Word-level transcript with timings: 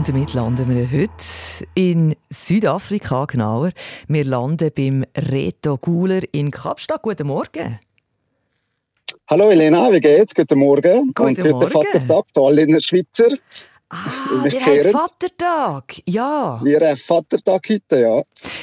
Und 0.00 0.08
damit 0.08 0.32
landen 0.32 0.74
wir 0.74 0.90
heute 0.90 1.14
in 1.74 2.16
Südafrika 2.30 3.26
genauer. 3.26 3.72
Wir 4.08 4.24
landen 4.24 4.70
beim 4.74 5.04
Reto 5.14 5.76
Guler 5.76 6.22
in 6.32 6.50
Kapstadt. 6.50 7.02
Guten 7.02 7.26
Morgen. 7.26 7.78
Hallo 9.28 9.50
Elena, 9.50 9.92
wie 9.92 10.00
geht's? 10.00 10.34
Guten 10.34 10.58
Morgen. 10.58 11.12
Guten 11.14 11.22
und 11.22 11.36
guten 11.36 11.50
Morgen. 11.50 11.70
Vatertag 11.70 12.28
zu 12.32 12.46
allen 12.46 12.80
Schweizer. 12.80 13.36
Ah, 13.90 14.42
Wir 14.42 14.64
hat 14.64 14.90
Vatertag. 14.90 16.00
Ja. 16.06 16.62
Wir 16.64 16.80
haben 16.80 16.96
Vatertag 16.96 17.68
heute, 17.68 18.00
ja. 18.00 18.22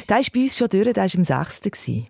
Der 0.09 0.19
ist 0.19 0.33
bei 0.33 0.39
uns 0.39 0.57
schon 0.57 0.69
durch, 0.69 0.91
der 0.91 0.95
war 0.95 1.03
am 1.03 1.23
6. 1.23 1.61
gewesen. 1.61 2.07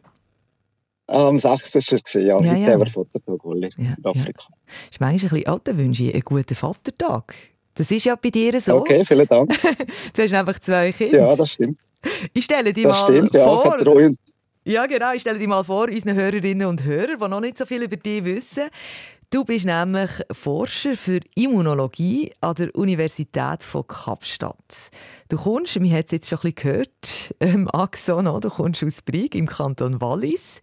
Am 1.07 1.38
6. 1.38 1.76
war 1.76 1.99
er, 2.13 2.21
ja. 2.21 2.27
Ja, 2.27 2.52
heute 2.52 2.62
ja. 2.62 2.68
haben 2.71 2.80
wir 2.80 2.88
Vatertag 2.88 3.40
alle 3.44 3.70
Ja, 3.76 3.94
in 3.98 4.05
Afrika. 4.05 4.46
Ist 4.90 5.02
manchmal 5.02 5.12
ein 5.12 5.20
bisschen, 5.20 5.62
dann 5.66 5.77
wünsche 5.77 6.04
ich 6.05 6.13
einen 6.13 6.23
guten 6.23 6.55
Vatertag. 6.55 7.35
Das 7.77 7.91
ist 7.91 8.05
ja 8.05 8.16
bei 8.16 8.30
dir 8.30 8.59
so. 8.59 8.76
Okay, 8.77 9.05
vielen 9.05 9.27
Dank. 9.27 9.54
Du 10.13 10.23
hast 10.23 10.34
einfach 10.34 10.59
zwei 10.59 10.91
Kinder. 10.91 11.20
Ja, 11.20 11.35
das 11.35 11.52
stimmt. 11.52 11.80
ich 12.34 12.45
stelle 12.45 12.73
dir 12.73 12.88
Das 12.88 13.02
mal 13.02 13.08
stimmt, 13.08 13.34
ja. 13.34 13.44
vor. 13.45 13.62
Vertrauen. 13.62 14.16
Ja, 14.66 14.85
genau. 14.85 15.13
Ich 15.13 15.22
stelle 15.22 15.40
dir 15.40 15.48
mal 15.48 15.63
vor, 15.63 15.88
unseren 15.88 16.16
Hörerinnen 16.16 16.68
und 16.68 16.84
Hörern, 16.84 17.20
die 17.20 17.27
noch 17.27 17.40
nicht 17.40 17.58
so 17.58 17.66
viel 17.66 17.84
über 17.84 17.95
dich 17.95 18.23
wissen. 18.26 18.63
Du 19.30 19.44
bist 19.44 19.66
nämlich 19.66 20.10
Forscher 20.32 20.96
für 20.96 21.20
Immunologie 21.36 22.32
an 22.40 22.56
der 22.56 22.74
Universität 22.74 23.62
von 23.62 23.86
Kapstadt. 23.86 24.90
Du 25.28 25.36
kommst, 25.36 25.78
man 25.78 25.92
hat 25.92 26.06
es 26.06 26.12
jetzt 26.12 26.30
schon 26.30 26.40
ein 26.40 26.54
bisschen 26.54 26.72
gehört, 26.72 27.36
ähm, 27.42 27.68
Axon, 27.74 28.24
du 28.24 28.50
kommst 28.50 28.86
aus 28.86 29.02
Brig 29.02 29.36
im 29.36 29.46
Kanton 29.46 30.00
Wallis. 30.00 30.62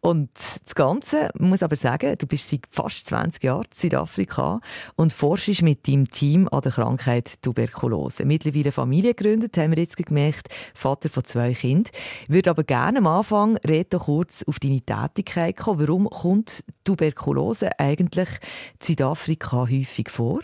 Und 0.00 0.30
das 0.34 0.74
Ganze, 0.74 1.30
muss 1.38 1.62
aber 1.62 1.76
sagen, 1.76 2.16
du 2.18 2.26
bist 2.26 2.50
seit 2.50 2.62
fast 2.68 3.06
20 3.06 3.44
Jahren 3.44 3.66
in 3.66 3.72
Südafrika 3.72 4.60
und 4.96 5.12
forschst 5.12 5.62
mit 5.62 5.86
deinem 5.86 6.10
Team 6.10 6.48
an 6.50 6.62
der 6.62 6.72
Krankheit 6.72 7.40
Tuberkulose. 7.42 8.24
Mittlerweile 8.24 8.72
Familie 8.72 9.14
gegründet, 9.14 9.56
haben 9.56 9.76
wir 9.76 9.82
jetzt 9.82 9.96
gemerkt, 9.96 10.48
Vater 10.74 11.10
von 11.10 11.22
zwei 11.22 11.52
Kindern. 11.52 11.92
Ich 12.24 12.30
würde 12.30 12.50
aber 12.50 12.64
gerne 12.64 12.98
am 12.98 13.06
Anfang, 13.06 13.56
Reto, 13.58 14.00
kurz 14.00 14.42
auf 14.48 14.58
deine 14.58 14.80
Tätigkeit 14.80 15.56
kommen. 15.56 15.78
Warum 15.78 16.10
kommt 16.10 16.64
Tuberkulose 16.82 17.78
eigentlich 17.78 17.99
in 18.00 18.10
Südafrika 18.82 19.68
häufig 19.68 20.10
vor? 20.10 20.40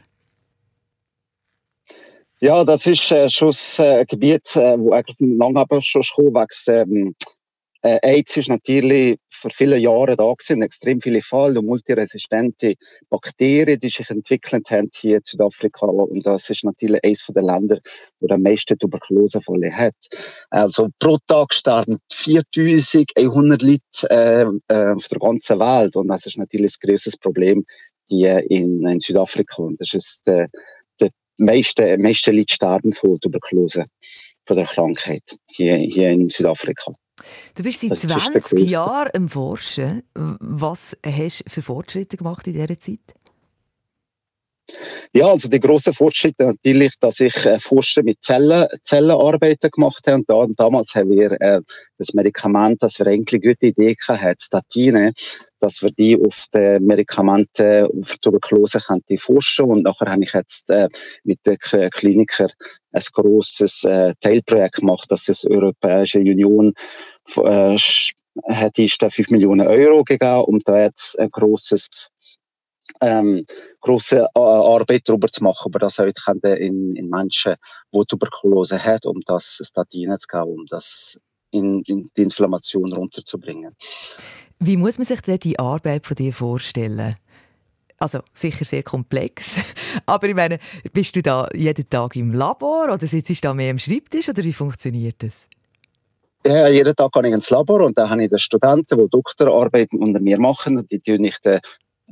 Ja, 2.41 2.65
das 2.65 2.87
ist 2.87 3.11
äh, 3.11 3.31
schon 3.31 3.49
ein 3.79 4.01
äh, 4.01 4.05
Gebiet, 4.05 4.55
äh, 4.57 4.79
wo 4.79 4.93
eigentlich 4.93 5.17
lange 5.19 5.59
aber 5.59 5.81
schon 5.81 6.03
schon 6.03 6.35
wächst. 6.35 6.69
Ähm, 6.69 7.15
äh, 7.87 8.01
AIDS 8.03 8.37
ist 8.37 8.49
natürlich 8.49 9.17
vor 9.31 9.51
vielen 9.53 9.81
Jahren 9.81 10.17
da 10.17 10.33
gewesen, 10.33 10.63
extrem 10.63 11.01
viele 11.01 11.21
Fälle 11.21 11.61
und 11.61 11.67
multiresistente 11.67 12.75
Bakterien, 13.09 13.79
die 13.79 13.89
sich 13.89 14.11
entwickelt 14.11 14.69
haben 14.71 14.89
hier 14.93 15.19
in 15.19 15.23
Südafrika. 15.25 15.87
Und 15.87 16.27
das 16.27 16.51
ist 16.51 16.65
natürlich 16.65 17.01
eines 17.05 17.25
der 17.27 17.43
Länder, 17.43 17.79
wo 18.19 18.27
am 18.35 18.43
meisten 18.43 18.77
Tuberkulosefälle 18.77 19.73
hat. 19.73 19.95
Also 20.51 20.89
pro 20.99 21.19
Tag 21.29 21.55
sterben 21.55 21.99
4100 22.13 23.63
Leute 23.63 23.81
äh, 24.11 24.47
äh, 24.69 24.95
auf 24.95 25.07
der 25.07 25.19
ganzen 25.19 25.61
Welt. 25.61 25.95
Und 25.95 26.09
das 26.09 26.27
ist 26.27 26.39
natürlich 26.39 26.77
ein 26.83 26.89
größeres 26.89 27.17
Problem 27.19 27.65
hier 28.09 28.51
in, 28.51 28.85
in 28.85 28.99
Südafrika. 28.99 29.63
Und 29.63 29.81
das 29.81 29.95
ist 29.95 30.27
äh, 30.27 30.49
der 31.01 31.11
meiste, 31.39 31.97
meiste 31.99 32.33
Leute 32.33 32.55
sterben 32.55 32.93
von 32.93 33.21
Tuberkulose, 33.21 33.85
von 34.45 34.57
der 34.57 34.67
Krankheit 34.67 35.37
hier, 35.53 35.77
hier 35.77 36.11
in 36.11 36.29
Südafrika. 36.31 36.93
Du 37.55 37.63
bist 37.63 37.81
seit 37.81 37.91
Das 37.93 38.05
ist 38.05 38.11
der 38.11 38.19
20 38.19 38.43
grösste. 38.43 38.59
Jahren 38.61 39.11
am 39.15 39.29
Forschen. 39.29 40.03
Was 40.15 40.97
hast 41.05 41.45
du 41.47 41.51
für 41.51 41.63
Fortschritte 41.63 42.17
gemacht 42.17 42.47
in 42.47 42.53
dieser 42.55 42.79
Zeit? 42.79 43.01
Ja, 45.13 45.27
also 45.27 45.49
die 45.49 45.61
große 45.61 45.93
Fortschritte 45.93 46.45
natürlich, 46.47 46.93
dass 47.01 47.21
ich 47.21 47.35
äh, 47.47 47.59
Forscher 47.61 48.03
mit 48.03 48.23
Zellen, 48.23 48.67
Zellenarbeiten 48.83 49.71
gemacht 49.71 50.07
habe. 50.07 50.17
Und 50.19 50.29
da, 50.29 50.47
damals 50.57 50.95
haben 50.95 51.11
wir 51.11 51.33
äh, 51.41 51.61
das 51.99 52.13
Medikament, 52.15 52.83
das 52.83 52.99
wir 52.99 53.07
eigentlich 53.07 53.43
eine 53.43 53.53
gute 53.55 53.67
Idee 53.67 53.95
hatten, 54.09 54.39
Statine, 54.39 55.13
dass 55.61 55.83
wir 55.83 55.91
die 55.93 56.21
auf 56.21 56.47
die 56.53 56.79
Medikamente 56.81 57.89
für 58.03 58.19
Tuberkulose 58.21 58.81
könnte 58.81 59.17
forschen. 59.17 59.67
Und 59.67 59.85
nachher 59.85 60.11
habe 60.11 60.25
ich 60.25 60.33
jetzt 60.33 60.69
äh, 60.71 60.89
mit 61.25 61.39
den 61.47 61.59
K- 61.59 61.89
Klinikern 61.91 62.51
ein 62.93 63.03
grosses 63.13 63.85
äh, 63.85 64.15
Teilprojekt 64.21 64.77
gemacht, 64.77 65.11
dass 65.11 65.25
die 65.25 65.51
Europäische 65.51 66.19
Union 66.19 66.73
äh, 67.37 67.77
hat 68.49 68.79
ist 68.79 69.01
da 69.03 69.09
5 69.09 69.31
Millionen 69.31 69.67
Euro 69.67 70.05
gegeben, 70.05 70.45
um 70.45 70.59
da 70.65 70.83
jetzt 70.83 71.19
ein 71.19 71.31
grosses 71.31 72.11
ähm, 73.01 73.45
große 73.81 74.19
äh, 74.19 74.39
Arbeit 74.39 75.03
darüber 75.07 75.29
zu 75.29 75.43
machen, 75.43 75.67
aber 75.67 75.79
das 75.81 75.99
heute 75.99 76.49
in, 76.59 76.97
in 76.97 77.09
Menschen, 77.09 77.55
die 77.93 78.05
Tuberkulose 78.07 78.83
haben, 78.83 79.09
um 79.09 79.21
das 79.27 79.61
Statine 79.63 80.19
zu 80.19 80.27
geben, 80.29 80.61
um 80.61 80.67
das 80.67 81.19
in, 81.51 81.83
in 81.87 82.09
die 82.17 82.23
Inflammation 82.23 82.93
runterzubringen. 82.93 83.75
Wie 84.59 84.77
muss 84.77 84.99
man 84.99 85.07
sich 85.07 85.21
denn 85.21 85.39
die 85.39 85.59
Arbeit 85.59 86.07
von 86.07 86.15
dir 86.15 86.33
vorstellen? 86.33 87.15
Also 87.99 88.21
sicher 88.35 88.65
sehr 88.65 88.83
komplex, 88.83 89.61
aber 90.07 90.29
ich 90.29 90.35
meine, 90.35 90.59
bist 90.93 91.17
du 91.17 91.23
da 91.23 91.49
jeden 91.55 91.89
Tag 91.89 92.17
im 92.17 92.35
Labor 92.35 92.93
oder 92.93 93.07
sitzt 93.07 93.31
du 93.31 93.35
da 93.41 93.55
mehr 93.55 93.71
am 93.71 93.79
Schreibtisch 93.79 94.29
oder 94.29 94.45
wie 94.45 94.53
funktioniert 94.53 95.23
das? 95.23 95.47
Ja, 96.47 96.69
jeden 96.69 96.95
Tag 96.95 97.11
gehe 97.13 97.27
ich 97.27 97.33
ins 97.33 97.51
Labor 97.51 97.81
und 97.81 97.99
dann 97.99 98.09
habe 98.09 98.25
ich 98.25 98.31
die 98.31 98.39
Studenten, 98.39 98.99
die 98.99 99.09
Doktorarbeiten 99.11 99.99
unter 99.99 100.21
mir 100.21 100.39
machen 100.39 100.79
und 100.79 100.91
die 100.93 101.01
tun 101.01 101.25
ich 101.25 101.37
dann 101.43 101.59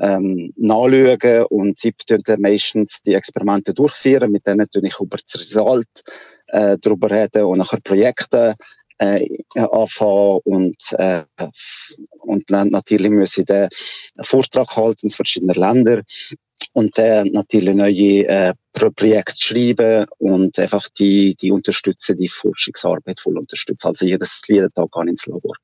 ähm, 0.00 0.52
nachschauen 0.56 1.44
und 1.50 1.78
sie 1.78 1.94
dann 2.06 2.40
meistens 2.40 3.02
die 3.02 3.14
Experimente 3.14 3.74
durchführen. 3.74 4.32
Mit 4.32 4.46
denen 4.46 4.68
tun 4.70 4.84
ich 4.84 4.98
über 5.00 5.16
das 5.16 5.38
Result 5.38 6.02
äh, 6.48 6.76
darüber 6.80 7.10
reden 7.10 7.44
und 7.44 7.58
nachher 7.58 7.80
Projekte 7.80 8.54
äh, 8.98 9.26
anfangen 9.54 10.40
und, 10.44 10.76
äh, 10.92 11.24
und 12.20 12.50
dann 12.50 12.68
natürlich 12.68 13.10
muss 13.10 13.38
ich 13.38 13.50
einen 13.50 13.68
Vortrag 14.22 14.76
halten 14.76 15.06
in 15.06 15.10
verschiedenen 15.10 15.56
Ländern 15.56 16.02
und 16.72 16.96
dann 16.98 17.28
natürlich 17.28 17.74
neue 17.74 18.26
äh, 18.26 18.54
Pro 18.72 18.90
Projekte 18.90 19.36
schreiben 19.36 20.06
und 20.18 20.58
einfach 20.58 20.88
die, 20.98 21.36
die 21.36 21.52
unterstützen, 21.52 22.18
die 22.18 22.28
Forschungsarbeit 22.28 23.20
voll 23.20 23.38
unterstützen. 23.38 23.86
Also 23.86 24.04
jedes, 24.04 24.42
jeden 24.48 24.72
Tag 24.72 24.90
gehe 24.90 25.08
ins 25.08 25.26
Labor. 25.26 25.54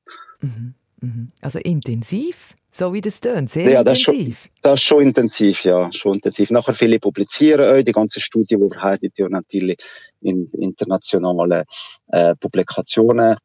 Mhm. 0.41 0.75
Mhm. 1.01 1.31
Also 1.41 1.59
intensiv, 1.59 2.55
so 2.71 2.93
wie 2.93 3.01
das 3.01 3.19
tönt, 3.19 3.49
sehr 3.49 3.69
Ja, 3.69 3.83
das 3.83 3.97
ist 3.97 4.03
schon- 4.05 4.15
intensiv. 4.15 4.49
Das 4.61 4.73
ist 4.75 4.83
schon 4.83 5.01
intensiv, 5.03 5.63
ja, 5.63 5.91
schon 5.91 6.13
intensiv. 6.15 6.51
Nachher 6.51 6.73
viele 6.73 6.99
publizieren 6.99 7.61
auch, 7.79 7.83
die 7.83 7.91
ganze 7.91 8.21
Studie, 8.21 8.55
die 8.55 8.61
wir 8.61 8.81
haben, 8.81 9.09
die 9.17 9.23
natürlich 9.23 9.77
in 10.21 10.45
internationalen 10.59 11.63
äh, 12.07 12.35
Publikationen 12.35 13.35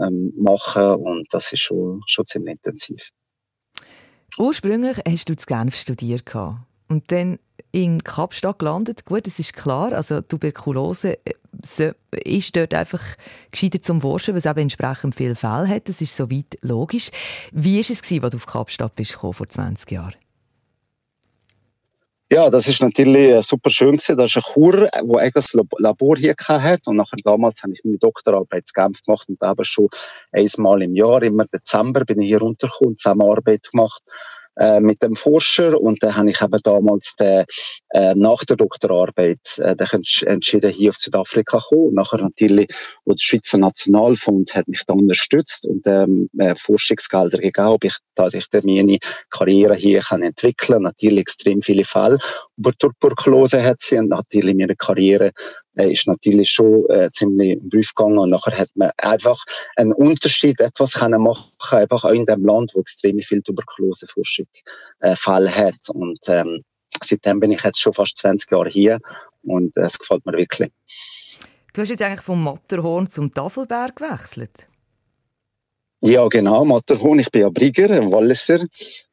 ähm, 0.00 0.32
machen 0.36 0.96
und 0.96 1.26
das 1.30 1.52
ist 1.52 1.60
schon, 1.62 2.02
schon 2.06 2.26
ziemlich 2.26 2.54
intensiv. 2.56 3.10
Ursprünglich 4.36 4.98
hast 5.08 5.28
du 5.28 5.36
zu 5.36 5.46
Genf 5.46 5.74
studiert 5.74 6.26
gehabt. 6.26 6.67
Und 6.88 7.10
dann 7.12 7.38
in 7.70 8.02
Kapstadt 8.02 8.58
gelandet. 8.58 9.04
Gut, 9.04 9.26
das 9.26 9.38
ist 9.38 9.52
klar, 9.52 9.92
also 9.92 10.20
Tuberkulose 10.20 11.18
äh, 11.24 11.92
ist 12.24 12.56
dort 12.56 12.72
einfach 12.72 13.02
gescheiter 13.50 13.82
zum 13.82 14.00
Forschen, 14.00 14.34
weil 14.34 14.38
es 14.38 14.46
eben 14.46 14.60
entsprechend 14.60 15.14
viele 15.14 15.34
Fälle 15.34 15.68
hat. 15.68 15.88
Das 15.88 16.00
ist 16.00 16.16
soweit 16.16 16.58
logisch. 16.62 17.10
Wie 17.52 17.74
war 17.74 17.80
es, 17.80 17.90
als 17.90 18.30
du 18.30 18.36
auf 18.36 18.46
Kapstadt 18.46 18.94
bist 18.94 19.12
gekommen, 19.12 19.34
vor 19.34 19.48
20 19.48 19.90
Jahren? 19.90 20.14
Ja, 22.30 22.50
das 22.50 22.68
ist 22.68 22.82
natürlich 22.82 23.30
äh, 23.30 23.40
super 23.42 23.70
schön 23.70 23.92
gewesen. 23.92 24.18
Das 24.18 24.26
ist 24.26 24.36
ein 24.36 24.52
Chur, 24.52 24.88
wo 25.04 25.16
eigentlich 25.16 25.32
das 25.32 25.54
Lab- 25.54 25.78
Labor 25.78 26.16
hier 26.16 26.34
hat 26.46 26.86
und 26.86 26.96
nachher 26.96 27.16
damals 27.24 27.62
habe 27.62 27.72
ich 27.72 27.82
meine 27.84 27.96
Doktorarbeit 27.96 28.64
in 28.68 28.82
Genf 28.82 29.02
gemacht 29.02 29.28
und 29.28 29.42
eben 29.42 29.64
schon 29.64 29.88
einmal 30.32 30.82
im 30.82 30.94
Jahr, 30.94 31.22
immer 31.22 31.46
Dezember, 31.46 32.04
bin 32.04 32.20
ich 32.20 32.28
hier 32.28 32.40
runtergekommen, 32.40 32.90
und 32.90 32.98
Zusammenarbeit 32.98 33.70
gemacht 33.70 34.02
äh, 34.58 34.80
mit 34.80 35.02
dem 35.02 35.14
Forscher 35.14 35.80
und 35.80 36.02
dann 36.02 36.16
habe 36.16 36.30
ich 36.30 36.40
eben 36.40 36.60
damals 36.62 37.14
den, 37.16 37.44
äh, 37.90 38.14
nach 38.14 38.44
der 38.44 38.56
Doktorarbeit 38.56 39.58
äh, 39.58 39.76
entschieden, 40.26 40.70
hier 40.70 40.90
auf 40.90 40.96
Südafrika 40.96 41.60
zu 41.60 41.68
kommen. 41.68 41.86
Und 41.88 41.94
nachher 41.94 42.20
natürlich, 42.20 42.68
wo 43.04 43.12
der 43.12 43.22
Schweizer 43.22 43.58
Nationalfonds 43.58 44.54
hat 44.54 44.68
mich 44.68 44.82
da 44.86 44.94
unterstützt 44.94 45.66
und 45.66 45.86
ähm, 45.86 46.28
äh, 46.38 46.54
Forschungsgelder 46.56 47.38
gegeben, 47.38 47.68
ob 47.68 47.84
ich, 47.84 47.96
dass 48.14 48.34
ich 48.34 48.48
dann 48.50 48.62
meine 48.64 48.98
Karriere 49.30 49.74
hier 49.74 50.00
kann 50.00 50.22
entwickeln 50.22 50.82
Natürlich 50.82 51.20
extrem 51.20 51.62
viele 51.62 51.84
Fälle 51.84 52.18
über 52.56 52.72
Tuberkulose 52.72 53.62
hat 53.62 53.80
sie 53.80 53.98
und 53.98 54.08
natürlich 54.08 54.56
meine 54.56 54.74
Karriere 54.76 55.30
äh, 55.78 55.92
ist 55.92 56.06
natürlich 56.06 56.50
schon 56.50 56.84
äh, 56.90 57.10
ziemlich 57.10 57.52
im 57.52 57.68
Brief 57.68 57.94
gegangen 57.94 58.18
und 58.18 58.30
nachher 58.30 58.56
hat 58.56 58.70
man 58.74 58.90
einfach 58.98 59.42
einen 59.76 59.92
Unterschied 59.92 60.60
etwas 60.60 60.94
können 60.94 61.22
machen, 61.22 61.50
einfach 61.70 62.04
auch 62.04 62.10
in 62.10 62.26
dem 62.26 62.44
Land, 62.44 62.72
wo 62.74 62.80
extrem 62.80 63.20
viel 63.20 63.42
Tuberkuloseforschung 63.42 64.46
äh, 65.00 65.16
Fall 65.16 65.48
hat 65.50 65.88
und 65.92 66.18
ähm, 66.28 66.62
seitdem 67.02 67.40
bin 67.40 67.52
ich 67.52 67.62
jetzt 67.62 67.80
schon 67.80 67.92
fast 67.92 68.16
20 68.18 68.50
Jahre 68.50 68.68
hier 68.68 68.98
und 69.42 69.76
äh, 69.76 69.82
es 69.82 69.98
gefällt 69.98 70.26
mir 70.26 70.32
wirklich. 70.32 70.70
Du 71.72 71.82
hast 71.82 71.90
jetzt 71.90 72.02
eigentlich 72.02 72.22
vom 72.22 72.42
Matterhorn 72.42 73.06
zum 73.06 73.32
Tafelberg 73.32 73.96
gewechselt. 73.96 74.66
Ja, 76.00 76.26
genau, 76.28 76.64
Matterhorn. 76.64 77.18
Ich 77.18 77.30
bin 77.30 77.42
ja 77.42 77.50
Brigger, 77.50 77.90
ein 77.90 78.10
Walliser. 78.10 78.64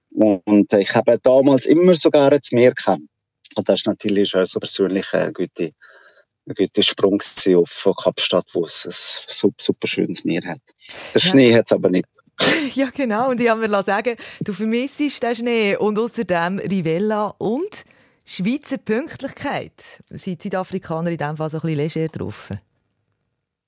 Und 0.10 0.72
ich 0.74 0.96
habe 0.96 1.20
damals 1.22 1.66
immer 1.66 1.96
sogar 1.96 2.32
ins 2.32 2.52
Meer 2.52 2.74
gehabt. 2.74 3.02
Und 3.56 3.70
das 3.70 3.82
ist 3.82 3.88
natürlich 3.88 4.30
schon 4.30 4.46
so 4.46 4.60
persönlich 4.60 5.14
ein 5.14 5.34
guter, 5.34 5.70
ein 6.48 6.54
guter 6.56 6.84
Sprung 6.84 7.22
auf 7.56 7.90
Kapstadt, 8.04 8.48
wo 8.54 8.64
es 8.66 9.28
ein 9.44 9.54
super 9.58 9.88
schönes 9.88 10.26
Meer 10.26 10.44
hat. 10.46 10.62
Der 11.14 11.22
ja. 11.22 11.30
Schnee 11.30 11.56
hat 11.56 11.66
es 11.66 11.72
aber 11.72 11.90
nicht. 11.90 12.08
ja, 12.76 12.90
genau. 12.94 13.30
Und 13.30 13.40
ich 13.40 13.50
habe 13.50 13.68
mir 13.68 13.84
sagen, 13.84 14.16
du 14.42 14.54
vermisst 14.54 15.00
den 15.00 15.36
Schnee 15.36 15.76
und 15.78 15.98
außerdem 15.98 16.60
Rivella 16.60 17.34
und 17.38 17.86
Schweizer 18.26 18.78
Pünktlichkeit. 18.78 20.02
Sind 20.10 20.42
Südafrikaner 20.42 21.12
in 21.12 21.18
diesem 21.18 21.38
Fall 21.38 21.50
so 21.50 21.58
ein 21.58 21.76
bisschen 21.76 22.02
leger 22.02 22.08
drauf? 22.10 22.50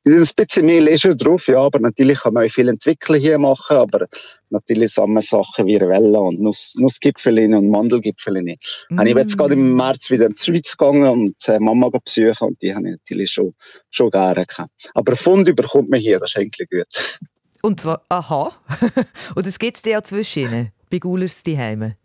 Ein 0.08 0.30
bisschen 0.36 0.66
mehr 0.66 0.82
Leisure 0.82 1.16
drauf, 1.16 1.48
ja, 1.48 1.60
aber 1.60 1.80
natürlich 1.80 2.20
kann 2.20 2.34
man 2.34 2.46
auch 2.46 2.52
viel 2.52 2.68
entwickeln 2.70 3.20
hier 3.20 3.38
machen, 3.38 3.78
aber 3.78 4.08
natürlich 4.50 4.94
sammeln 4.94 5.22
Sachen 5.22 5.66
wie 5.66 5.76
Revella 5.76 6.20
und 6.20 6.40
Nuss, 6.40 6.76
Nussgipfel 6.78 7.54
und 7.54 7.70
Mandelgipfel. 7.70 8.42
Mm. 8.42 8.48
Ich 8.50 8.88
bin 8.90 9.18
jetzt 9.18 9.38
gerade 9.38 9.54
im 9.54 9.76
März 9.76 10.10
wieder 10.10 10.28
in 10.28 10.34
die 10.34 10.40
Schweiz 10.40 10.78
gegangen 10.78 11.08
und 11.08 11.36
äh, 11.48 11.60
Mama 11.60 11.90
besuchen 11.90 12.48
und 12.48 12.62
die 12.62 12.74
habe 12.74 12.86
ich 12.88 12.92
natürlich 12.92 13.32
schon, 13.32 13.54
schon 13.90 14.10
gerne 14.12 14.46
gehabt. 14.46 14.92
Aber 14.94 15.16
Fund 15.16 15.48
überkommt 15.48 15.90
man 15.90 16.00
hier, 16.00 16.20
das 16.20 16.32
ist 16.32 16.38
eigentlich 16.38 16.70
gut. 16.70 17.20
Und 17.62 17.82
zwar, 17.82 18.04
aha. 18.10 18.54
und 19.36 19.48
es 19.48 19.60
gibt 19.60 19.78
es 19.78 19.84
ja 19.84 20.02
zwischen 20.04 20.44
ihnen, 20.44 20.72
bei 20.90 21.00
Gulers 21.00 21.44
die 21.44 21.58
Heime. 21.58 21.98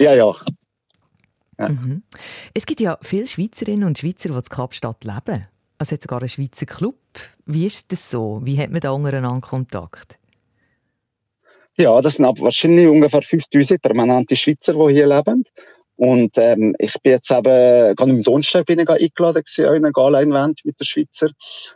Ja, 0.00 0.14
ja. 0.14 0.34
ja. 1.58 1.68
Mhm. 1.68 2.02
Es 2.54 2.66
gibt 2.66 2.80
ja 2.80 2.98
viele 3.02 3.26
Schweizerinnen 3.26 3.84
und 3.84 3.98
Schweizer, 3.98 4.30
die 4.30 4.34
in 4.34 4.42
Kapstadt 4.42 5.04
leben. 5.04 5.46
Es 5.82 5.90
hat 5.90 6.02
sogar 6.02 6.20
einen 6.20 6.28
Schweizer 6.28 6.64
Club. 6.64 6.96
Wie 7.44 7.66
ist 7.66 7.90
das 7.90 8.08
so? 8.08 8.40
Wie 8.44 8.56
hat 8.56 8.70
man 8.70 8.80
da 8.80 8.92
untereinander 8.92 9.40
Kontakt? 9.40 10.16
Ja, 11.76 12.00
das 12.00 12.14
sind 12.14 12.40
wahrscheinlich 12.40 12.86
ungefähr 12.86 13.22
5000 13.22 13.82
permanente 13.82 14.36
Schweizer, 14.36 14.74
die 14.74 14.94
hier 14.94 15.08
leben. 15.08 15.42
Und 15.96 16.38
ähm, 16.38 16.74
ich 16.78 16.94
bin 17.02 17.12
jetzt 17.12 17.30
eben, 17.30 17.42
gerade 17.42 18.10
im 18.10 18.22
Donnerstag 18.22 18.66
bin 18.66 18.78
ich 18.78 18.88
eingeladen 18.88 19.42
gewesen, 19.42 19.66
an 19.66 19.74
einem 19.74 19.92
Gala-Event 19.92 20.60
mit 20.64 20.78
den 20.78 20.84
Schweizer. 20.84 21.30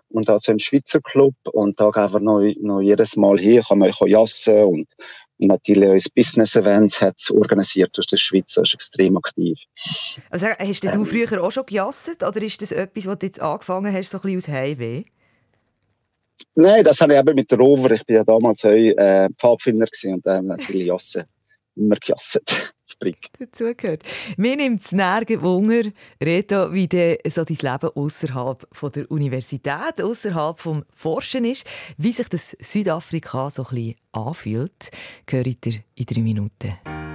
Und 0.08 0.30
also 0.30 0.52
ein 0.52 0.60
Schweizer 0.60 1.00
Club. 1.00 1.34
Und 1.52 1.80
da 1.80 1.90
gehen 1.90 2.12
wir 2.12 2.20
noch, 2.20 2.42
noch 2.60 2.80
jedes 2.80 3.16
Mal 3.16 3.38
hier, 3.38 3.62
kann 3.62 3.78
man 3.78 3.90
auch 3.90 4.06
jassen 4.06 4.64
und 4.64 4.88
und 5.38 5.48
natürlich 5.48 5.88
auch 5.88 6.14
Business-Events 6.14 7.00
hat 7.00 7.16
es 7.18 7.30
organisiert 7.30 7.98
aus 7.98 8.06
der 8.06 8.16
Schweiz, 8.16 8.54
das 8.54 8.68
ist 8.68 8.74
extrem 8.74 9.16
aktiv. 9.16 9.58
Also 10.30 10.46
hast 10.46 10.84
du 10.84 10.88
ähm, 10.88 11.04
früher 11.04 11.42
auch 11.42 11.50
schon 11.50 11.66
gejasset 11.66 12.22
oder 12.22 12.42
ist 12.42 12.62
das 12.62 12.72
etwas, 12.72 13.06
was 13.06 13.18
du 13.18 13.26
jetzt 13.26 13.40
angefangen 13.40 13.92
hast, 13.92 14.10
so 14.10 14.18
ein 14.18 14.22
bisschen 14.22 14.38
aus 14.38 14.48
Heimweh? 14.48 15.04
Nein, 16.54 16.84
das 16.84 17.00
habe 17.00 17.14
ich 17.14 17.18
eben 17.18 17.34
mit 17.34 17.52
Rover, 17.52 17.90
ich 17.92 18.02
war 18.08 18.16
ja 18.16 18.24
damals 18.24 18.64
auch 18.64 18.70
äh, 18.70 19.28
Pfadfinder 19.38 19.86
und 20.04 20.26
dann 20.26 20.46
natürlich 20.46 20.86
jassen 20.86 21.24
immer 21.76 21.96
gejasset. 21.96 22.74
Dazugehört. 23.38 24.02
Mir 24.36 24.56
nimmt 24.56 24.80
es 24.80 24.92
Wunder, 25.42 25.90
Reto, 26.22 26.72
wie 26.72 26.86
de, 26.86 27.18
so 27.28 27.44
dein 27.44 27.56
Leben 27.56 27.90
außerhalb 27.94 28.66
der 28.94 29.10
Universität, 29.10 30.00
außerhalb 30.00 30.56
des 30.62 30.82
Forschen 30.94 31.44
ist, 31.44 31.66
wie 31.98 32.12
sich 32.12 32.28
das 32.28 32.56
Südafrika 32.60 33.50
so 33.50 33.64
ein 33.64 33.74
bisschen 33.74 33.94
anfühlt, 34.12 34.90
hört 35.28 35.66
ihr 35.66 35.82
in 35.96 36.06
drei 36.06 36.22
Minuten. 36.22 37.05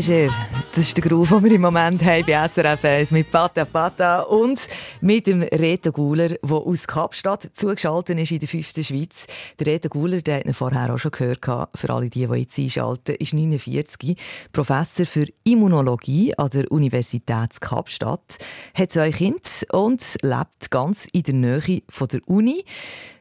Leger. 0.00 0.32
Das 0.70 0.78
ist 0.78 0.96
der 0.96 1.04
Groove, 1.04 1.28
den 1.28 1.44
wir 1.44 1.52
im 1.52 1.60
Moment 1.60 2.02
haben 2.02 2.24
bei 2.24 2.48
SRF 2.48 2.84
1 2.84 3.10
mit 3.10 3.30
Pata 3.30 3.66
Pata 3.66 4.20
und 4.22 4.66
mit 5.02 5.26
dem 5.26 5.42
Reto 5.42 5.92
Guler, 5.92 6.28
der 6.28 6.50
aus 6.50 6.86
Kapstadt 6.86 7.50
zugeschaltet 7.52 8.18
ist 8.18 8.30
in 8.30 8.38
der 8.38 8.48
fünften 8.48 8.82
Schweiz. 8.82 9.26
Der 9.58 9.66
Reto 9.66 9.90
Guler, 9.90 10.22
der 10.22 10.38
hat 10.38 10.56
vorher 10.56 10.94
auch 10.94 10.98
schon 10.98 11.10
gehört, 11.10 11.40
für 11.74 11.90
alle 11.90 12.08
die, 12.08 12.26
die 12.26 12.34
jetzt 12.34 12.58
einschalten, 12.58 13.16
ist 13.16 13.34
49, 13.34 14.16
Professor 14.52 15.04
für 15.04 15.26
Immunologie 15.44 16.34
an 16.38 16.48
der 16.48 16.70
Universität 16.72 17.60
Kapstadt, 17.60 18.38
hat 18.74 18.92
zwei 18.92 19.10
Kinder 19.10 19.40
und 19.72 20.02
lebt 20.22 20.70
ganz 20.70 21.08
in 21.12 21.22
der 21.24 21.34
Nähe 21.34 21.82
von 21.90 22.08
der 22.08 22.20
Uni. 22.26 22.64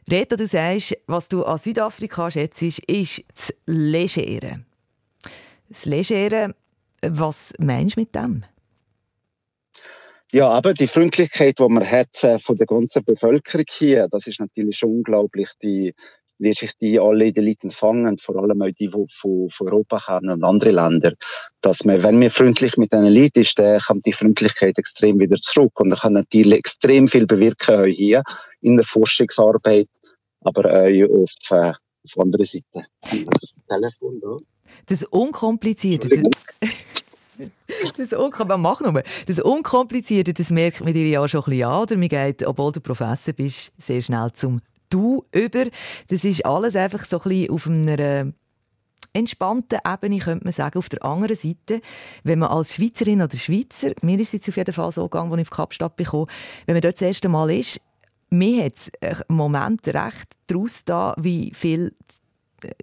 Reto, 0.09 0.38
du 0.38 0.48
sagst, 0.48 0.95
was 1.07 1.27
du 1.27 1.43
an 1.43 1.57
Südafrika 1.57 2.31
schätzt, 2.31 2.62
ist 2.62 3.24
das 3.33 3.53
Legere. 3.65 4.62
Das 5.67 5.86
Legere, 5.86 6.55
was 7.01 7.53
meinst 7.59 7.95
du 7.95 8.01
mit 8.01 8.15
dem? 8.15 8.43
Ja, 10.31 10.47
aber 10.49 10.75
die 10.75 10.85
Freundlichkeit, 10.85 11.57
die 11.57 11.67
man 11.67 11.89
hat 11.89 12.23
äh, 12.23 12.37
von 12.37 12.55
der 12.55 12.67
ganzen 12.67 13.03
Bevölkerung 13.03 13.65
hier, 13.67 14.07
das 14.09 14.27
ist 14.27 14.39
natürlich 14.39 14.77
schon 14.77 14.97
unglaublich. 14.97 15.49
Die, 15.63 15.95
wie 16.37 16.53
sich 16.53 16.71
die 16.77 16.99
alle 16.99 17.27
in 17.27 17.33
den 17.33 17.45
Leuten 17.45 17.69
fangen, 17.71 18.17
vor 18.19 18.35
allem 18.37 18.61
auch 18.61 18.67
die, 18.67 18.87
die 18.87 19.07
von, 19.07 19.49
Europa 19.59 19.99
kommen 19.99 20.29
und 20.29 20.43
andere 20.43 20.71
Länder, 20.71 21.13
dass 21.61 21.83
man, 21.83 22.01
wenn 22.03 22.19
man 22.19 22.29
freundlich 22.29 22.77
mit 22.77 22.93
diesen 22.93 23.07
Leuten 23.07 23.41
ist, 23.41 23.57
dann 23.57 23.81
kommt 23.81 24.05
die 24.05 24.13
Freundlichkeit 24.13 24.77
extrem 24.77 25.19
wieder 25.19 25.35
zurück 25.37 25.79
und 25.79 25.89
dann 25.89 25.99
kann 25.99 26.13
natürlich 26.13 26.59
extrem 26.59 27.07
viel 27.07 27.25
bewirken 27.25 27.81
auch 27.81 27.85
hier 27.85 28.23
in 28.61 28.77
der 28.77 28.85
Forschungsarbeit, 28.85 29.87
aber 30.41 30.65
auch 30.65 31.23
auf, 31.23 31.31
äh, 31.49 31.73
auf 32.03 32.17
andere 32.17 32.45
Seite. 32.45 32.85
Das 33.01 33.55
Telefon 33.67 34.21
da. 34.21 34.37
Das 34.85 35.03
Unkomplizierte. 35.03 36.23
Das, 37.97 38.13
Unkon 38.13 38.61
mach 38.61 38.81
nur. 38.81 39.03
das 39.27 39.39
Unkomplizierte, 39.39 40.33
das 40.33 40.49
merkt 40.49 40.83
man 40.83 40.93
dir 40.93 41.07
ja 41.07 41.27
schon 41.27 41.41
ein 41.41 41.49
bisschen 41.49 41.69
an. 41.69 41.81
Oder? 41.81 41.97
Man 41.97 42.09
geht, 42.09 42.45
obwohl 42.45 42.71
du 42.71 42.81
Professor 42.81 43.33
bist, 43.33 43.71
sehr 43.77 44.01
schnell 44.01 44.31
zum 44.33 44.61
Du 44.89 45.23
über. 45.31 45.65
Das 46.07 46.23
ist 46.23 46.45
alles 46.45 46.75
einfach 46.75 47.05
so 47.05 47.17
ein 47.21 47.29
bisschen 47.29 47.51
auf 47.51 47.67
einer 47.67 48.33
entspannten 49.13 49.79
Ebene, 49.85 50.19
könnte 50.19 50.45
man 50.45 50.53
sagen. 50.53 50.77
Auf 50.77 50.89
der 50.89 51.03
anderen 51.03 51.35
Seite, 51.35 51.81
wenn 52.23 52.39
man 52.39 52.49
als 52.49 52.75
Schweizerin 52.75 53.21
oder 53.21 53.38
Schweizer, 53.38 53.91
mir 54.01 54.19
ist 54.19 54.33
es 54.33 54.47
auf 54.47 54.57
jeden 54.57 54.73
Fall 54.73 54.91
so 54.91 55.07
gegangen, 55.07 55.31
als 55.31 55.41
ich 55.41 55.47
auf 55.47 55.57
Kapstadt 55.57 55.95
bekomme, 55.95 56.27
wenn 56.65 56.75
man 56.75 56.81
dort 56.81 56.95
das 56.95 57.01
erste 57.01 57.29
Mal 57.29 57.51
ist, 57.51 57.81
mir 58.29 58.65
hat 58.65 58.75
es 58.75 58.91
einen 59.01 59.38
Moment 59.38 59.88
recht 59.88 60.35
daraus 60.47 60.85
da, 60.85 61.15
wie 61.17 61.51
viel 61.53 61.93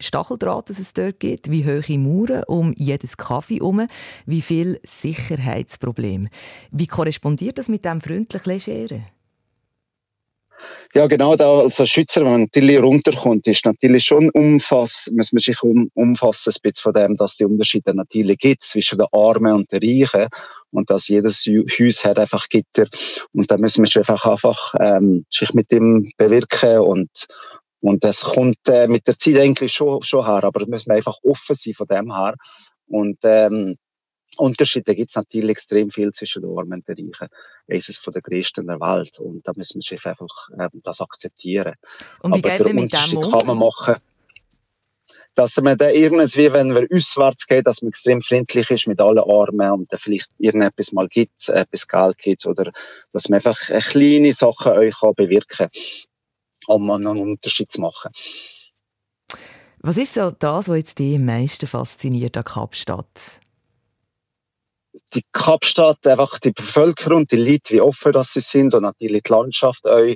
Stacheldraht 0.00 0.70
es 0.70 0.92
dort 0.92 1.20
gibt, 1.20 1.50
wie 1.50 1.64
hohe 1.64 1.98
Mauern 1.98 2.44
um 2.46 2.72
jedes 2.76 3.16
Kaffee 3.16 3.56
herum, 3.56 3.86
wie 4.26 4.42
viel 4.42 4.80
Sicherheitsprobleme. 4.84 6.28
Wie 6.70 6.86
korrespondiert 6.86 7.58
das 7.58 7.68
mit 7.68 7.84
dem 7.84 8.00
freundlichen 8.00 8.52
Legeren? 8.52 9.06
Ja, 10.94 11.06
genau, 11.06 11.36
da 11.36 11.60
als 11.60 11.76
Schweizer, 11.88 12.22
wenn 12.22 12.30
man 12.30 12.40
natürlich 12.42 12.80
runterkommt, 12.80 13.46
ist 13.46 13.66
natürlich 13.66 14.04
schon 14.04 14.30
umfass, 14.30 15.10
muss 15.14 15.32
man 15.32 15.40
sich 15.40 15.62
um, 15.62 15.90
umfassen, 15.94 16.52
ein 16.56 16.62
bisschen 16.62 16.82
von 16.82 16.92
dem, 16.94 17.14
dass 17.16 17.36
die 17.36 17.44
Unterschiede 17.44 17.94
natürlich 17.94 18.38
gibt 18.38 18.62
zwischen 18.62 18.98
den 18.98 19.06
Armen 19.12 19.52
und 19.52 19.70
den 19.72 19.80
Reichen 19.82 20.28
und 20.70 20.88
dass 20.88 21.08
jedes 21.08 21.44
Haus 21.46 22.04
hat 22.04 22.18
einfach 22.18 22.48
Gitter 22.48 22.86
und 23.32 23.50
da 23.50 23.58
müssen 23.58 23.82
wir 23.82 23.86
sich 23.86 23.96
einfach, 23.98 24.24
einfach 24.24 24.74
ähm, 24.80 25.26
sich 25.30 25.52
mit 25.52 25.70
dem 25.70 26.08
bewirken 26.16 26.78
und 26.78 27.26
und 27.80 28.04
das 28.04 28.22
kommt 28.22 28.68
äh, 28.68 28.88
mit 28.88 29.06
der 29.06 29.18
Zeit 29.18 29.38
eigentlich 29.38 29.72
schon, 29.72 30.02
schon 30.02 30.24
her, 30.24 30.44
aber 30.44 30.60
da 30.60 30.66
müssen 30.66 30.90
wir 30.90 30.96
einfach 30.96 31.18
offen 31.22 31.54
sein 31.54 31.74
von 31.74 31.86
dem 31.86 32.12
her. 32.14 32.34
Und 32.88 33.18
ähm, 33.22 33.76
Unterschiede 34.36 34.94
gibt 34.94 35.10
es 35.10 35.16
natürlich 35.16 35.50
extrem 35.50 35.90
viel 35.90 36.12
zwischen 36.12 36.42
den 36.42 36.56
Armen 36.56 36.82
und 36.86 36.88
den 36.88 37.10
Reichen. 37.10 37.28
Es 37.66 37.88
ist 37.88 38.02
von 38.02 38.12
der 38.12 38.22
größten 38.22 38.66
der 38.66 38.80
Welt 38.80 39.18
und 39.20 39.46
da 39.46 39.52
müssen 39.56 39.80
wir 39.80 40.06
einfach 40.06 40.48
ähm, 40.58 40.80
das 40.82 41.00
akzeptieren. 41.00 41.74
Und 42.22 42.34
wie 42.34 42.38
Aber 42.38 42.56
geht 42.56 42.74
man 42.74 42.84
mit 42.84 42.92
dem 42.92 43.18
um? 43.18 43.30
kann 43.30 43.46
man 43.46 43.58
machen, 43.58 43.96
dass 45.34 45.56
man 45.58 45.76
dann 45.76 45.94
irgendwie, 45.94 46.52
wenn 46.52 46.74
wir 46.74 46.86
auswärts 46.92 47.46
geht, 47.46 47.66
dass 47.66 47.82
man 47.82 47.90
extrem 47.90 48.20
freundlich 48.20 48.70
ist 48.70 48.86
mit 48.86 49.00
allen 49.00 49.18
Armen 49.18 49.70
und 49.70 49.92
dann 49.92 49.98
vielleicht 49.98 50.30
irgendetwas 50.38 50.92
mal 50.92 51.08
gibt, 51.08 51.48
etwas 51.48 51.86
Geld 51.86 52.18
gibt 52.18 52.46
oder 52.46 52.72
dass 53.12 53.28
man 53.28 53.36
einfach 53.36 53.58
kleine 53.58 54.32
Sachen 54.32 54.72
euch 54.72 54.96
bewirken 55.14 55.68
kann 55.68 55.70
um 56.66 56.90
einen 56.90 57.06
Unterschied 57.06 57.70
zu 57.70 57.80
machen. 57.80 58.10
Was 59.78 59.96
ist 59.96 60.14
so 60.14 60.30
das, 60.30 60.68
was 60.68 60.76
jetzt 60.76 60.98
dich 60.98 61.16
am 61.16 61.26
meisten 61.26 61.66
fasziniert 61.66 62.36
an 62.36 62.44
Kapstadt? 62.44 63.40
Die 65.14 65.22
Kapstadt, 65.32 66.04
einfach 66.06 66.38
die 66.38 66.52
Bevölkerung, 66.52 67.26
die 67.26 67.36
Leute, 67.36 67.74
wie 67.74 67.80
offen 67.80 68.12
das 68.12 68.32
sie 68.32 68.40
sind 68.40 68.74
und 68.74 68.82
natürlich 68.82 69.22
die 69.22 69.32
Landschaft 69.32 69.86
auch, 69.86 70.14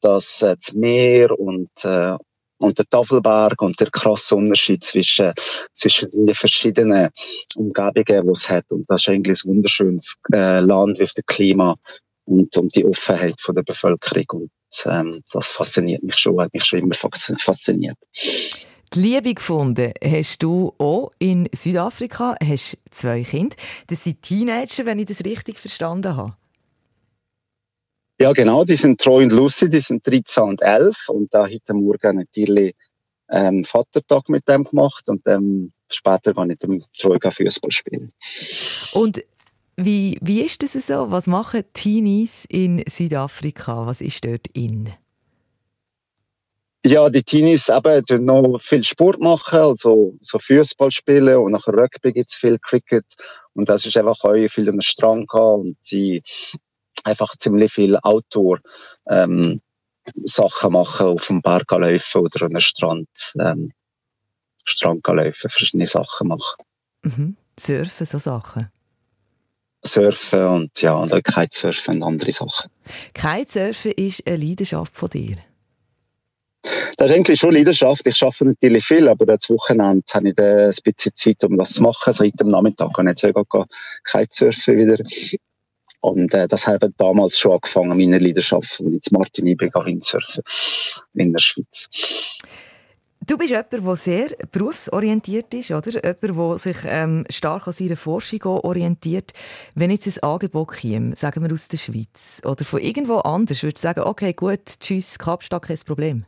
das, 0.00 0.42
äh, 0.42 0.56
das 0.56 0.72
Meer 0.72 1.38
und, 1.38 1.70
äh, 1.84 2.16
und 2.58 2.78
der 2.78 2.88
Tafelberg 2.88 3.60
und 3.60 3.78
der 3.78 3.90
krasse 3.90 4.34
Unterschied 4.36 4.84
zwischen, 4.84 5.32
zwischen 5.72 6.10
den 6.10 6.34
verschiedenen 6.34 7.10
Umgebungen, 7.56 8.24
die 8.26 8.30
es 8.32 8.48
hat. 8.48 8.64
Und 8.70 8.88
das 8.88 9.02
ist 9.02 9.08
eigentlich 9.08 9.44
ein 9.44 9.50
wunderschönes 9.50 10.16
äh, 10.32 10.60
Land 10.60 10.98
mit 10.98 11.16
dem 11.16 11.24
Klima 11.26 11.76
und, 12.24 12.56
und 12.56 12.74
die 12.74 12.84
Offenheit 12.84 13.40
von 13.40 13.54
der 13.54 13.62
Bevölkerung. 13.62 14.26
Und 14.30 14.50
ähm, 14.86 15.22
das 15.32 15.52
fasziniert 15.52 16.02
mich 16.02 16.16
schon, 16.16 16.40
hat 16.40 16.52
mich 16.52 16.64
schon 16.64 16.80
immer 16.80 16.94
fasziniert. 16.94 17.96
Die 18.94 19.00
Liebe 19.00 19.34
gefunden 19.34 19.92
hast 20.04 20.42
du 20.42 20.74
auch 20.78 21.12
in 21.18 21.48
Südafrika, 21.54 22.36
hast 22.42 22.76
zwei 22.90 23.22
Kinder. 23.22 23.56
Das 23.86 24.04
sind 24.04 24.20
Teenager, 24.22 24.84
wenn 24.84 24.98
ich 24.98 25.06
das 25.06 25.24
richtig 25.24 25.58
verstanden 25.58 26.16
habe. 26.16 26.36
Ja, 28.20 28.32
genau, 28.32 28.64
die 28.64 28.76
sind 28.76 29.00
Troy 29.00 29.24
und 29.24 29.32
Lucy, 29.32 29.68
die 29.68 29.80
sind 29.80 30.06
13 30.06 30.44
und 30.44 30.62
11 30.62 31.08
und 31.08 31.32
da 31.34 31.44
heute 31.44 31.74
Morgen 31.74 32.18
natürlich 32.18 32.74
ähm, 33.30 33.64
Vatertag 33.64 34.28
mit 34.28 34.46
dem 34.46 34.64
gemacht 34.64 35.08
und 35.08 35.22
ähm, 35.26 35.72
später 35.90 36.36
war 36.36 36.44
ich 36.44 36.50
mit 36.50 36.62
dem 36.62 36.80
Troy 36.96 37.18
Fußball 37.18 37.70
spielen. 37.70 38.12
Und 38.92 39.24
wie, 39.76 40.18
wie 40.20 40.42
ist 40.42 40.62
das 40.62 40.72
so? 40.72 41.10
Was 41.10 41.26
machen 41.26 41.64
Teenies 41.72 42.44
in 42.48 42.82
Südafrika? 42.86 43.86
Was 43.86 44.00
ist 44.00 44.24
dort 44.24 44.48
in? 44.52 44.92
Ja, 46.84 47.08
die 47.08 47.22
Teenies 47.22 47.68
eben 47.68 48.24
noch 48.24 48.58
viel 48.60 48.82
Sport 48.82 49.20
machen, 49.20 49.60
also 49.60 50.16
so 50.20 50.38
Fußball 50.40 50.90
spielen 50.90 51.36
und 51.36 51.52
nach 51.52 51.68
Rugby 51.68 52.12
gibt 52.12 52.30
es 52.30 52.34
viel 52.34 52.58
Cricket 52.58 53.06
und 53.54 53.68
das 53.68 53.86
ist 53.86 53.96
einfach 53.96 54.24
auch 54.24 54.48
viel 54.48 54.68
an 54.68 54.76
den 54.76 54.82
Strand 54.82 55.28
gehen 55.30 55.40
und 55.40 55.76
sie 55.80 56.22
einfach 57.04 57.36
ziemlich 57.36 57.72
viel 57.72 57.96
Outdoor 58.02 58.58
ähm, 59.08 59.60
Sachen 60.24 60.72
machen, 60.72 61.06
auf 61.06 61.28
dem 61.28 61.40
Berg 61.40 61.70
laufen 61.70 62.20
oder 62.20 62.46
an 62.46 62.50
den 62.50 62.60
Strand, 62.60 63.32
ähm, 63.38 63.72
Strand 64.64 65.06
laufen, 65.06 65.48
verschiedene 65.48 65.86
Sachen 65.86 66.28
machen. 66.28 66.64
Mhm. 67.02 67.36
Surfen, 67.58 68.06
so 68.06 68.18
Sachen? 68.18 68.72
Surfen 69.92 70.46
und 70.46 70.82
ja, 70.82 70.94
und 70.94 71.12
auch 71.12 71.22
Kitesurfen 71.22 71.96
und 71.96 72.04
andere 72.04 72.32
Sachen. 72.32 72.70
Kitesurfen 73.14 73.92
ist 73.92 74.26
eine 74.26 74.36
Leidenschaft 74.36 74.94
von 74.94 75.10
dir? 75.10 75.36
Das 76.96 77.10
ist 77.10 77.16
eigentlich 77.16 77.40
schon 77.40 77.54
Leidenschaft. 77.54 78.06
Ich 78.06 78.22
arbeite 78.22 78.44
natürlich 78.44 78.84
viel, 78.84 79.08
aber 79.08 79.26
das 79.26 79.50
Wochenende 79.50 80.04
habe 80.12 80.28
ich 80.28 80.38
ein 80.38 80.72
bisschen 80.84 81.14
Zeit, 81.14 81.42
um 81.44 81.58
das 81.58 81.72
zu 81.72 81.82
machen. 81.82 82.12
Seit 82.12 82.38
dem 82.38 82.48
Nachmittag 82.48 82.92
kann 82.94 83.08
ich 83.08 83.20
jetzt 83.20 83.44
Kitesurfen 84.10 84.78
wieder. 84.78 84.98
Und 86.00 86.34
äh, 86.34 86.48
das 86.48 86.66
habe 86.66 86.86
ich 86.86 86.92
damals 86.96 87.38
schon 87.38 87.52
angefangen, 87.52 87.96
meine 87.96 88.18
Leidenschaft, 88.18 88.80
als 88.80 88.92
ich 88.92 89.00
zu 89.02 89.14
Martini 89.14 89.54
bin, 89.54 89.70
Windsurfen 89.72 90.42
in 91.14 91.32
der 91.32 91.40
Schweiz. 91.40 92.38
Du 93.24 93.38
bist 93.38 93.50
jemand, 93.50 93.72
der 93.72 93.96
sehr 93.96 94.30
berufsorientiert 94.50 95.54
ist, 95.54 95.70
oder? 95.70 95.90
Jemand, 95.90 96.22
der 96.22 96.58
sich 96.58 96.76
ähm, 96.84 97.24
stark 97.30 97.68
an 97.68 97.72
seiner 97.72 97.96
Forschung 97.96 98.42
orientiert. 98.42 99.32
Wenn 99.76 99.90
jetzt 99.90 100.08
ein 100.08 100.22
Angebot 100.28 100.72
käme, 100.72 101.14
sagen 101.14 101.44
wir 101.44 101.52
aus 101.52 101.68
der 101.68 101.76
Schweiz 101.76 102.40
oder 102.44 102.64
von 102.64 102.80
irgendwo 102.80 103.18
anders, 103.18 103.62
würdest 103.62 103.84
du 103.84 103.88
sagen, 103.88 104.00
okay, 104.00 104.32
gut, 104.32 104.80
tschüss, 104.80 105.18
Kapstadt, 105.20 105.62
kein 105.62 105.78
Problem? 105.86 106.24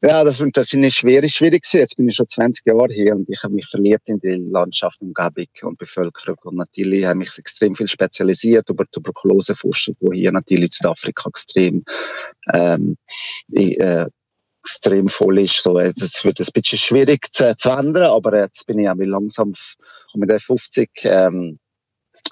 Ja, 0.00 0.22
das 0.22 0.38
war 0.38 0.48
wahrscheinlich 0.54 0.94
schwierig, 0.94 1.34
schwierig 1.34 1.64
Jetzt 1.72 1.96
bin 1.96 2.08
ich 2.08 2.14
schon 2.14 2.28
20 2.28 2.64
Jahre 2.66 2.92
hier 2.92 3.16
und 3.16 3.28
ich 3.28 3.42
habe 3.42 3.54
mich 3.54 3.66
verliebt 3.66 4.08
in 4.08 4.20
die 4.20 4.36
Landschaft, 4.50 5.00
Umgebung 5.00 5.46
und 5.62 5.78
Bevölkerung. 5.78 6.38
Und 6.44 6.56
natürlich 6.56 7.04
habe 7.04 7.14
ich 7.14 7.30
mich 7.30 7.38
extrem 7.38 7.74
viel 7.74 7.88
spezialisiert 7.88 8.68
über 8.70 8.84
Tuberkuloseforschung, 8.86 9.96
wo 10.00 10.12
hier 10.12 10.30
natürlich 10.30 10.64
in 10.64 10.70
Südafrika 10.70 11.28
extrem 11.28 11.84
ähm, 12.52 12.96
äh, 13.52 14.06
extrem 14.64 15.08
voll 15.08 15.38
ist. 15.38 15.62
So, 15.62 15.78
äh, 15.78 15.92
das 15.94 16.24
wird 16.24 16.40
ein 16.40 16.46
bisschen 16.52 16.78
schwierig 16.78 17.32
zu, 17.32 17.54
zu 17.56 17.70
ändern, 17.70 18.10
aber 18.10 18.38
jetzt 18.38 18.66
bin 18.66 18.78
ich 18.78 18.88
auch 18.88 18.96
langsam, 18.96 19.52
komme 20.10 20.34
ich 20.34 20.42
50 20.42 20.90
ähm, 21.04 21.58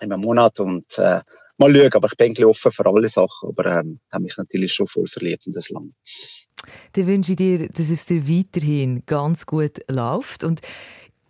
in 0.01 0.13
einem 0.13 0.23
Monat 0.23 0.59
und 0.61 0.87
äh, 0.99 1.21
mal 1.59 1.75
schauen. 1.75 1.93
Aber 1.93 2.09
ich 2.09 2.17
bin 2.17 2.27
eigentlich 2.29 2.47
offen 2.47 2.73
für 2.73 2.87
alle 2.87 3.09
Sachen, 3.09 3.51
aber 3.51 3.67
ähm, 3.67 4.01
habe 4.11 4.25
mich 4.25 4.37
natürlich 4.37 4.73
schon 4.73 4.87
voll 4.87 5.07
verliebt 5.07 5.47
in 5.47 5.53
das 5.53 5.69
Land. 5.69 5.95
Dann 6.93 7.07
wünsche 7.07 7.33
ich 7.33 7.37
dir, 7.37 7.69
dass 7.69 7.91
es 7.91 8.07
dir 8.07 8.27
weiterhin 8.27 9.05
ganz 9.07 9.47
gut 9.47 9.81
läuft 9.89 10.45
und 10.45 10.61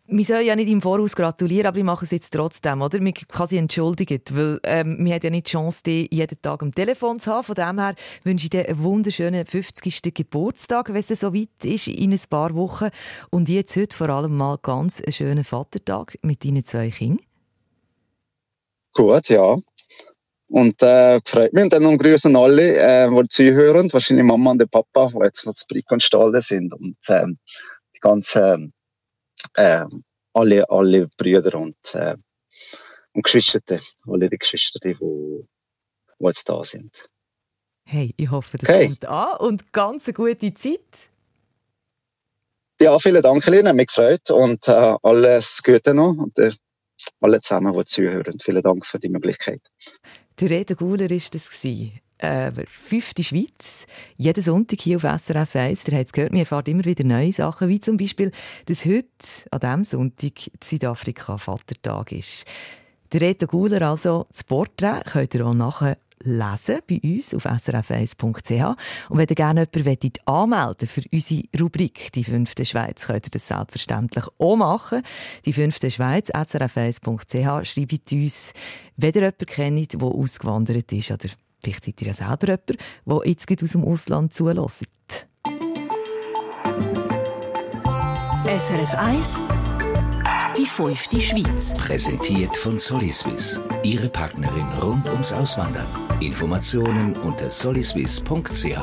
wir 0.06 0.24
sollen 0.24 0.44
ja 0.44 0.56
nicht 0.56 0.68
im 0.68 0.82
Voraus 0.82 1.14
gratulieren, 1.14 1.66
aber 1.66 1.78
ich 1.78 1.84
mache 1.84 2.04
es 2.04 2.10
jetzt 2.10 2.32
trotzdem, 2.32 2.82
oder? 2.82 3.00
Man 3.00 3.14
kann 3.14 3.46
sie 3.46 3.56
entschuldigen, 3.56 4.20
weil 4.32 4.60
ähm, 4.64 4.96
wir 5.04 5.14
haben 5.14 5.20
ja 5.22 5.30
nicht 5.30 5.46
die 5.46 5.52
Chance, 5.52 5.82
die 5.86 6.08
jeden 6.10 6.42
Tag 6.42 6.62
am 6.62 6.74
Telefon 6.74 7.20
zu 7.20 7.30
haben. 7.30 7.44
Von 7.44 7.54
dem 7.54 7.78
her 7.78 7.94
wünsche 8.24 8.46
ich 8.46 8.50
dir 8.50 8.68
einen 8.68 8.82
wunderschönen 8.82 9.46
50. 9.46 10.12
Geburtstag, 10.12 10.92
wenn 10.92 10.96
es 10.96 11.08
so 11.08 11.32
weit 11.32 11.48
ist, 11.62 11.86
in 11.86 12.12
ein 12.12 12.20
paar 12.28 12.54
Wochen. 12.54 12.88
Und 13.30 13.48
jetzt 13.48 13.76
heute 13.76 13.96
vor 13.96 14.08
allem 14.08 14.36
mal 14.36 14.58
ganz 14.60 15.00
einen 15.00 15.12
schönen 15.12 15.44
Vatertag 15.44 16.18
mit 16.22 16.44
deinen 16.44 16.64
zwei 16.64 16.90
Kindern. 16.90 17.24
Gut, 18.92 19.28
ja. 19.28 19.56
Und 20.48 20.82
äh, 20.82 21.20
freut 21.24 21.52
mich. 21.54 21.64
Und 21.64 21.72
dann 21.72 21.96
grüßen 21.96 22.36
alle, 22.36 22.76
äh, 22.76 23.08
die 23.08 23.28
zuhören, 23.28 23.90
wahrscheinlich 23.92 24.26
Mama 24.26 24.50
und 24.50 24.60
der 24.60 24.66
Papa, 24.66 25.10
die 25.14 25.24
jetzt 25.24 25.46
noch 25.46 25.54
zu 25.54 25.64
Brick 25.66 25.90
und 25.90 26.02
Stalle 26.02 26.42
sind. 26.42 26.74
Und 26.74 26.96
äh, 27.06 27.24
die 27.94 28.00
ganzen 28.00 28.74
äh, 29.54 29.84
alle, 30.32 30.68
alle 30.70 31.08
Brüder 31.16 31.58
und, 31.58 31.76
äh, 31.94 32.16
und 33.12 33.24
Geschwister, 33.24 33.60
alle 34.06 34.28
die 34.28 34.38
Geschwister, 34.38 34.78
die, 34.80 34.94
die, 34.94 35.46
jetzt 36.18 36.48
da 36.48 36.62
sind. 36.64 37.08
Hey, 37.84 38.14
ich 38.16 38.30
hoffe, 38.30 38.58
das 38.58 38.68
okay. 38.68 38.86
kommt 38.86 39.04
an 39.04 39.36
und 39.38 39.72
ganz 39.72 40.06
eine 40.06 40.14
gute 40.14 40.54
Zeit. 40.54 41.10
Ja, 42.80 42.98
vielen 42.98 43.22
Dank, 43.22 43.46
Lina, 43.46 43.70
hat 43.70 43.76
mich 43.76 43.88
gefreut 43.88 44.30
und 44.30 44.66
äh, 44.66 44.96
alles 45.02 45.62
Gute 45.62 45.94
noch 45.94 46.16
und 46.16 46.38
äh, 46.38 46.52
alle 47.20 47.40
zusammen, 47.40 47.72
die 47.78 47.84
zuhören. 47.84 48.38
Vielen 48.42 48.62
Dank 48.62 48.86
für 48.86 48.98
die 48.98 49.08
Möglichkeit. 49.08 49.60
Der 50.40 50.50
Rede 50.50 50.74
Guler 50.74 51.08
war 51.10 51.18
das. 51.30 52.01
Äh, 52.22 52.52
Schweiz. 53.24 53.86
Jeden 54.16 54.44
Sonntag 54.44 54.80
hier 54.80 54.96
auf 54.96 55.02
SRF 55.02 55.56
1. 55.56 55.88
Ihr 55.88 55.98
habt 55.98 56.06
es 56.06 56.12
gehört, 56.12 56.32
wir 56.32 56.40
erfahren 56.40 56.66
immer 56.66 56.84
wieder 56.84 57.02
neue 57.02 57.32
Sachen, 57.32 57.68
wie 57.68 57.80
zum 57.80 57.96
Beispiel, 57.96 58.30
dass 58.66 58.84
heute, 58.84 59.08
an 59.50 59.58
diesem 59.58 59.82
Sonntag, 59.82 60.32
Südafrika 60.62 61.36
Vatertag 61.36 62.12
ist. 62.12 62.44
Der 63.12 63.22
Reto 63.22 63.48
Guler, 63.48 63.82
also 63.82 64.26
das 64.30 64.44
Porträt, 64.44 65.02
könnt 65.04 65.34
ihr 65.34 65.44
auch 65.44 65.52
nachher 65.52 65.98
lesen 66.24 66.78
bei 66.88 67.00
uns 67.02 67.34
auf 67.34 67.44
srf1.ch. 67.44 69.10
Und 69.10 69.18
wenn 69.18 69.28
ihr 69.28 69.34
gerne 69.34 69.68
jemanden 69.74 70.12
anmelden 70.24 70.86
für 70.86 71.02
unsere 71.12 71.42
Rubrik 71.60 72.12
«Die 72.12 72.22
fünfte 72.22 72.64
Schweiz», 72.64 73.06
könnt 73.06 73.26
ihr 73.26 73.30
das 73.30 73.48
selbstverständlich 73.48 74.26
auch 74.38 74.56
machen. 74.56 75.02
«Die 75.44 75.52
fünfte 75.52 75.90
Schweiz», 75.90 76.30
srf1.ch, 76.30 77.66
schreibt 77.66 78.12
uns, 78.12 78.52
wenn 78.96 79.12
ihr 79.12 79.22
jemanden 79.22 79.46
kennt, 79.46 79.92
der 79.92 80.02
ausgewandert 80.02 80.92
ist 80.92 81.10
oder 81.10 81.28
Vielleicht 81.62 81.84
seid 81.84 82.02
ihr 82.02 82.08
ja 82.08 82.14
selber 82.14 82.48
jemand, 82.48 82.70
der 83.06 83.20
jetzt 83.30 83.62
aus 83.62 83.70
dem 83.72 83.84
Ausland 83.84 84.34
zulässt. 84.34 84.84
SRF 88.44 88.94
1 88.94 89.40
Die 90.58 90.66
fünfte 90.66 91.20
Schweiz. 91.20 91.74
Präsentiert 91.74 92.56
von 92.56 92.78
Soliswiss. 92.78 93.60
Ihre 93.84 94.08
Partnerin 94.08 94.66
rund 94.82 95.08
ums 95.08 95.32
Auswandern. 95.32 95.86
Informationen 96.20 97.16
unter 97.16 97.50
soliswiss.ch. 97.50 98.76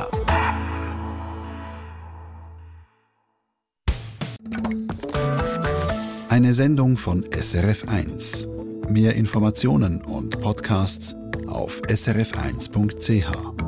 Eine 6.30 6.54
Sendung 6.54 6.96
von 6.96 7.26
SRF 7.30 7.86
1. 7.88 8.48
Mehr 8.88 9.14
Informationen 9.14 10.00
und 10.02 10.40
Podcasts 10.40 11.14
auf 11.50 11.80
srf1.ch. 11.82 13.59